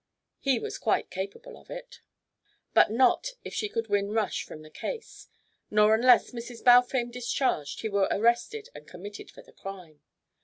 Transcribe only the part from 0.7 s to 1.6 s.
quite capable